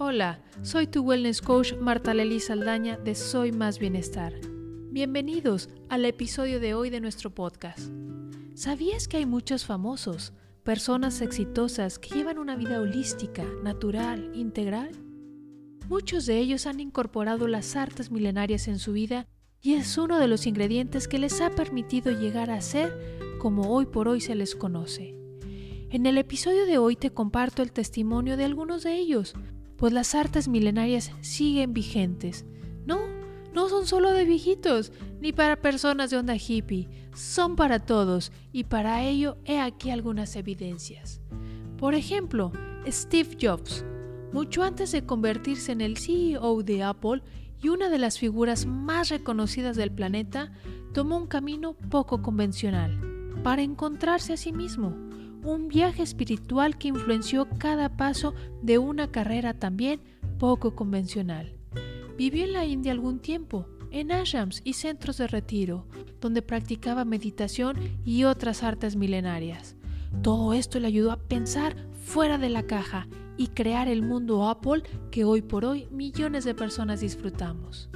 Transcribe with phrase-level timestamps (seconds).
[0.00, 4.32] Hola, soy tu wellness coach Marta Lely Saldaña de Soy Más Bienestar.
[4.92, 7.90] Bienvenidos al episodio de hoy de nuestro podcast.
[8.54, 14.92] ¿Sabías que hay muchos famosos, personas exitosas que llevan una vida holística, natural, integral?
[15.88, 19.26] Muchos de ellos han incorporado las artes milenarias en su vida
[19.60, 23.86] y es uno de los ingredientes que les ha permitido llegar a ser como hoy
[23.86, 25.16] por hoy se les conoce.
[25.90, 29.34] En el episodio de hoy te comparto el testimonio de algunos de ellos,
[29.78, 32.44] pues las artes milenarias siguen vigentes.
[32.84, 32.98] No,
[33.54, 38.64] no son solo de viejitos, ni para personas de onda hippie, son para todos, y
[38.64, 41.20] para ello he aquí algunas evidencias.
[41.78, 42.52] Por ejemplo,
[42.86, 43.84] Steve Jobs,
[44.32, 47.22] mucho antes de convertirse en el CEO de Apple
[47.62, 50.52] y una de las figuras más reconocidas del planeta,
[50.92, 53.00] tomó un camino poco convencional
[53.44, 55.07] para encontrarse a sí mismo
[55.44, 60.00] un viaje espiritual que influenció cada paso de una carrera también
[60.38, 61.54] poco convencional.
[62.16, 65.86] Vivió en la India algún tiempo, en ashrams y centros de retiro,
[66.20, 69.76] donde practicaba meditación y otras artes milenarias.
[70.22, 74.82] Todo esto le ayudó a pensar fuera de la caja y crear el mundo Apple
[75.10, 77.88] que hoy por hoy millones de personas disfrutamos.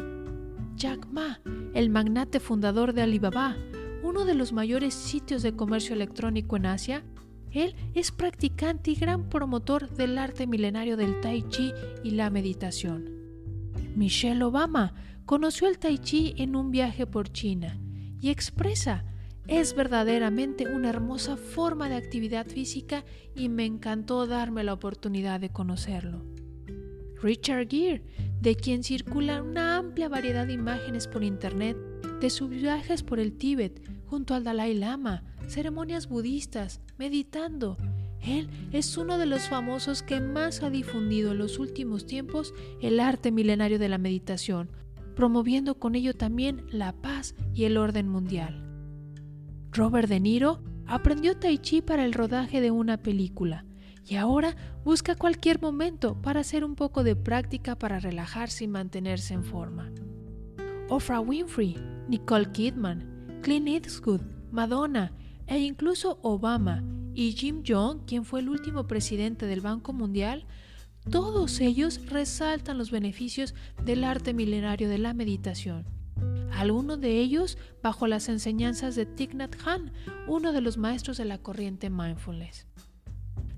[0.77, 1.41] Jack Ma,
[1.75, 3.57] el magnate fundador de Alibaba,
[4.03, 7.05] uno de los mayores sitios de comercio electrónico en Asia,
[7.53, 11.73] él es practicante y gran promotor del arte milenario del tai chi
[12.03, 13.11] y la meditación.
[13.95, 14.95] Michelle Obama
[15.27, 17.79] conoció el tai chi en un viaje por China
[18.21, 19.05] y expresa,
[19.49, 25.51] es verdaderamente una hermosa forma de actividad física y me encantó darme la oportunidad de
[25.51, 26.25] conocerlo.
[27.21, 28.05] Richard Gere,
[28.41, 31.77] de quien circula una amplia variedad de imágenes por internet
[32.21, 37.77] de sus viajes por el Tíbet junto al Dalai Lama, ceremonias budistas, meditando.
[38.21, 43.01] Él es uno de los famosos que más ha difundido en los últimos tiempos el
[43.01, 44.71] arte milenario de la meditación,
[45.17, 48.63] promoviendo con ello también la paz y el orden mundial.
[49.73, 53.65] Robert De Niro aprendió tai chi para el rodaje de una película
[54.07, 59.35] y ahora busca cualquier momento para hacer un poco de práctica para relajarse y mantenerse
[59.35, 59.91] en forma.
[60.89, 61.77] Oprah Winfrey,
[62.09, 64.21] Nicole Kidman, Clint Eastwood,
[64.51, 65.13] Madonna
[65.47, 66.83] e incluso Obama
[67.15, 70.47] y Jim Jong, quien fue el último presidente del Banco Mundial,
[71.11, 73.55] todos ellos resaltan los beneficios
[73.85, 75.85] del arte milenario de la meditación.
[76.53, 79.93] Algunos de ellos bajo las enseñanzas de Thich Nhat Hanh,
[80.29, 82.67] uno de los maestros de la corriente mindfulness.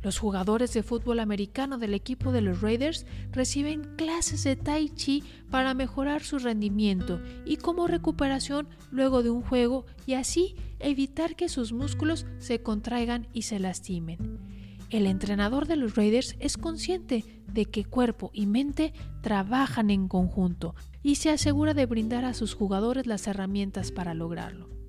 [0.05, 5.25] Los jugadores de fútbol americano del equipo de los Raiders reciben clases de tai chi
[5.51, 11.49] para mejorar su rendimiento y como recuperación luego de un juego y así evitar que
[11.49, 14.41] sus músculos se contraigan y se lastimen.
[14.91, 18.93] El entrenador de los Raiders es consciente de que cuerpo y mente
[19.23, 24.84] trabajan en conjunto y se asegura de brindar a sus jugadores las herramientas para lograrlo.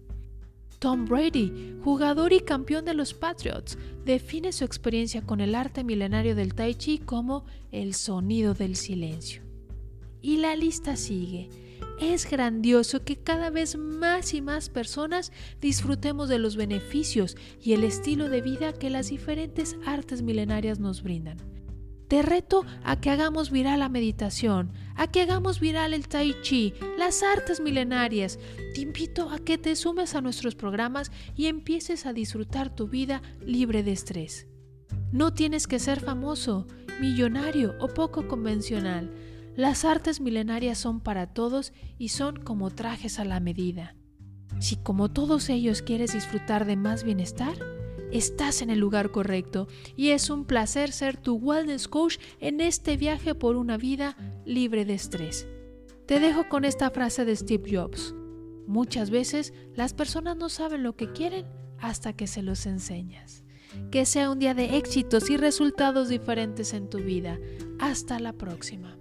[0.85, 3.75] Tom Brady, jugador y campeón de los Patriots,
[4.05, 9.41] define su experiencia con el arte milenario del Tai Chi como el sonido del silencio.
[10.21, 11.49] Y la lista sigue.
[11.99, 17.83] Es grandioso que cada vez más y más personas disfrutemos de los beneficios y el
[17.83, 21.37] estilo de vida que las diferentes artes milenarias nos brindan.
[22.07, 26.73] Te reto a que hagamos viral la meditación, a que hagamos viral el tai chi,
[26.97, 28.37] las artes milenarias.
[28.73, 33.23] Te invito a que te sumes a nuestros programas y empieces a disfrutar tu vida
[33.41, 34.47] libre de estrés.
[35.11, 36.67] No tienes que ser famoso,
[37.01, 39.11] millonario o poco convencional.
[39.55, 43.95] Las artes milenarias son para todos y son como trajes a la medida.
[44.59, 47.55] Si como todos ellos quieres disfrutar de más bienestar,
[48.17, 52.97] estás en el lugar correcto y es un placer ser tu wellness coach en este
[52.97, 54.15] viaje por una vida
[54.45, 55.47] libre de estrés.
[56.05, 58.13] Te dejo con esta frase de Steve Jobs.
[58.67, 61.45] Muchas veces las personas no saben lo que quieren
[61.79, 63.43] hasta que se los enseñas.
[63.91, 67.39] Que sea un día de éxitos y resultados diferentes en tu vida.
[67.79, 68.97] Hasta la próxima.